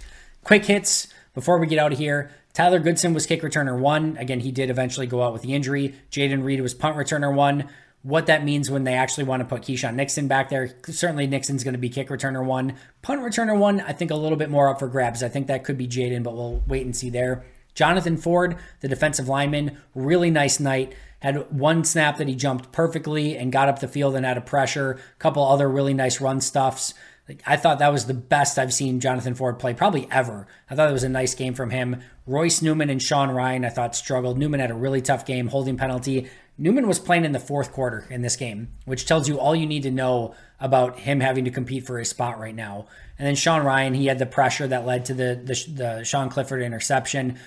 [0.44, 2.32] Quick hits before we get out of here.
[2.54, 4.16] Tyler Goodson was kick returner one.
[4.18, 5.96] Again, he did eventually go out with the injury.
[6.12, 7.68] Jayden Reed was punt returner one.
[8.04, 11.64] What that means when they actually want to put Keisean Nixon back there, certainly Nixon's
[11.64, 12.76] going to be kick returner one.
[13.02, 15.24] Punt returner one, I think a little bit more up for grabs.
[15.24, 17.44] I think that could be Jayden, but we'll wait and see there.
[17.74, 20.94] Jonathan Ford, the defensive lineman, really nice night.
[21.20, 24.42] Had one snap that he jumped perfectly and got up the field and had a
[24.42, 25.00] pressure.
[25.18, 26.94] Couple other really nice run stuffs.
[27.28, 30.46] Like, I thought that was the best I've seen Jonathan Ford play, probably ever.
[30.70, 32.02] I thought it was a nice game from him.
[32.28, 34.38] Royce Newman and Sean Rhyan, I thought struggled.
[34.38, 36.30] Newman had a really tough game, holding penalty.
[36.58, 39.66] Newman was playing in the fourth quarter in this game, which tells you all you
[39.66, 42.88] need to know about him having to compete for his spot right now.
[43.18, 46.30] And then Sean Rhyan, he had the pressure that led to the the, the Sean
[46.30, 47.40] Clifford interception.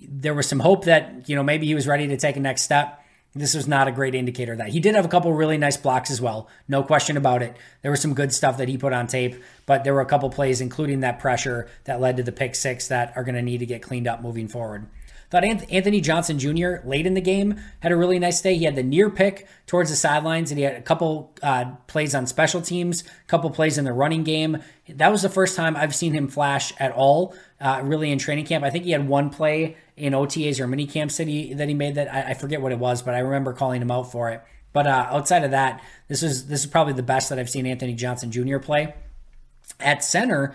[0.00, 2.62] There was some hope that you know maybe he was ready to take a next
[2.62, 3.02] step
[3.36, 6.10] this was not a great indicator that he did have a couple really nice blocks
[6.10, 6.48] as well.
[6.68, 7.56] No question about it.
[7.82, 10.30] There was some good stuff that he put on tape, but there were a couple
[10.30, 13.58] plays, including that pressure that led to the pick six that are going to need
[13.58, 14.86] to get cleaned up moving forward.
[15.28, 16.76] Thought Anthony Johnson Jr.
[16.84, 18.54] late in the game had a really nice day.
[18.54, 22.14] He had the near pick towards the sidelines, and he had a couple uh, plays
[22.14, 24.62] on special teams, a couple plays in the running game.
[24.88, 28.46] That was the first time I've seen him flash at all, uh, really in training
[28.46, 28.64] camp.
[28.64, 31.74] I think he had one play in OTAs or mini camps that he that he
[31.74, 34.30] made that I, I forget what it was, but I remember calling him out for
[34.30, 34.42] it.
[34.72, 37.66] But uh, outside of that, this is this is probably the best that I've seen
[37.66, 38.58] Anthony Johnson Jr.
[38.58, 38.94] play.
[39.80, 40.54] At center,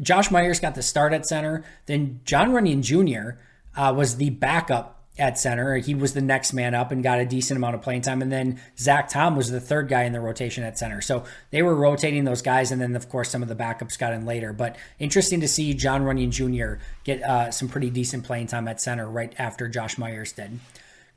[0.00, 1.64] Josh Myers got the start at center.
[1.86, 3.38] Then John Runyan Jr.
[3.76, 5.76] Uh, was the backup at center.
[5.76, 8.22] He was the next man up and got a decent amount of playing time.
[8.22, 11.00] And then Zach Tom was the third guy in the rotation at center.
[11.00, 12.72] So they were rotating those guys.
[12.72, 14.52] And then, of course, some of the backups got in later.
[14.52, 16.82] But interesting to see John Runyan Jr.
[17.04, 20.58] get uh, some pretty decent playing time at center right after Josh Myers did.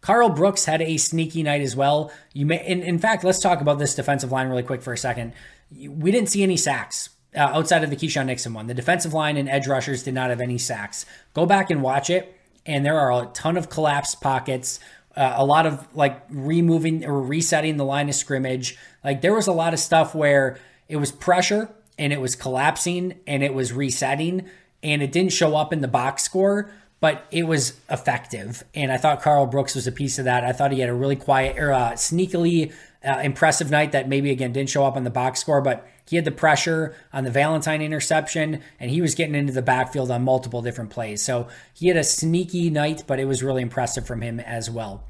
[0.01, 2.11] Karl Brooks had a sneaky night as well.
[2.33, 4.97] You may, in, in fact, let's talk about this defensive line really quick for a
[4.97, 5.31] second.
[5.71, 8.67] We didn't see any sacks uh, outside of the Keisean Nixon one.
[8.67, 11.05] The defensive line and edge rushers did not have any sacks.
[11.33, 14.79] Go back and watch it and there are a ton of collapsed pockets.
[15.15, 18.77] Uh, a lot of like removing or resetting the line of scrimmage.
[19.03, 20.57] Like there was a lot of stuff where
[20.89, 24.49] it was pressure and it was collapsing and it was resetting
[24.81, 28.63] and it didn't show up in the box score, but it was effective.
[28.73, 30.43] And I thought Karl Brooks was a piece of that.
[30.43, 32.73] I thought he had a really quiet or uh, sneakily
[33.03, 36.15] uh, impressive night that maybe again didn't show up on the box score, but he
[36.15, 40.23] had the pressure on the Valentine interception, and he was getting into the backfield on
[40.23, 41.21] multiple different plays.
[41.21, 45.03] So he had a sneaky night, but it was really impressive from him as well.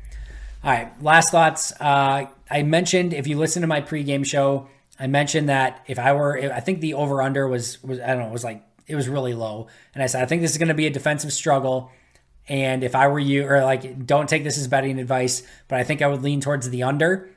[0.63, 1.73] All right, last thoughts.
[1.79, 4.69] Uh, I mentioned if you listen to my pregame show,
[4.99, 8.19] I mentioned that if I were, I think the over under was was I don't
[8.19, 10.57] know, it was like it was really low, and I said I think this is
[10.57, 11.91] going to be a defensive struggle.
[12.47, 15.85] And if I were you, or like, don't take this as betting advice, but I
[15.85, 17.29] think I would lean towards the under.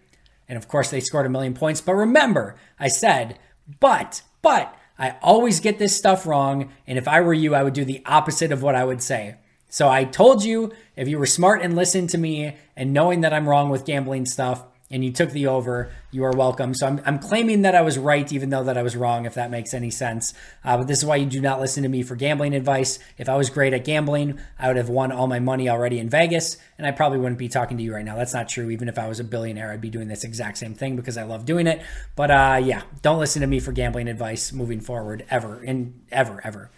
[0.49, 1.80] And of course, they scored a million points.
[1.80, 3.38] But remember, I said
[3.80, 6.72] but, but, I always get this stuff wrong.
[6.86, 9.36] And if I were you, I would do the opposite of what I would say.
[9.68, 13.32] So I told you if you were smart and listened to me and knowing that
[13.32, 16.72] I'm wrong with gambling stuff, and you took the over, you are welcome.
[16.72, 19.34] So I'm, I'm claiming that I was right, even though that I was wrong, if
[19.34, 20.32] that makes any sense.
[20.64, 22.99] Uh, but this is why you do not listen to me for gambling advice.
[23.18, 26.09] If I was great at gambling, I would have won all my money already in
[26.09, 28.16] Vegas, and I probably wouldn't be talking to you right now.
[28.16, 28.70] That's not true.
[28.70, 31.24] Even if I was a billionaire, I'd be doing this exact same thing because I
[31.24, 31.82] love doing it.
[32.14, 36.41] But uh, yeah, don't listen to me for gambling advice moving forward, ever, and ever,
[36.45, 36.70] ever.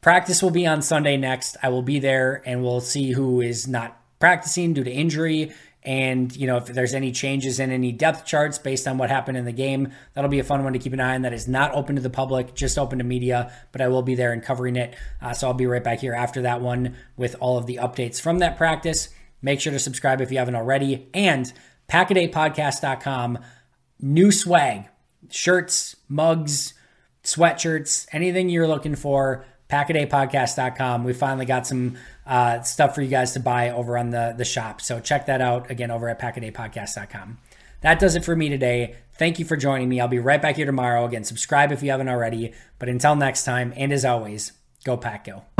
[0.00, 1.56] Practice will be on Sunday next.
[1.62, 5.52] I will be there, and we'll see who is not practicing due to injury
[5.88, 9.38] and, you know, if there's any changes in any depth charts based on what happened
[9.38, 11.22] in the game, that'll be a fun one to keep an eye on.
[11.22, 14.14] That is not open to the public, just open to media, but I will be
[14.14, 14.94] there and covering it.
[15.22, 18.20] Uh, so I'll be right back here after that one with all of the updates
[18.20, 19.08] from that practice.
[19.40, 21.08] Make sure to subscribe if you haven't already.
[21.14, 21.50] And
[21.88, 23.38] packadaypodcast.com.
[23.98, 24.90] New swag,
[25.30, 26.74] shirts, mugs,
[27.24, 31.04] sweatshirts, anything you're looking for, packadaypodcast.com.
[31.04, 31.96] We finally got some
[32.26, 34.80] uh, stuff for you guys to buy over on the, the shop.
[34.80, 37.38] So check that out again over at packadaypodcast.com.
[37.80, 38.96] That does it for me today.
[39.14, 40.00] Thank you for joining me.
[40.00, 41.04] I'll be right back here tomorrow.
[41.04, 42.52] Again, subscribe if you haven't already.
[42.78, 44.52] But until next time, and as always,
[44.84, 45.57] go Pack Go.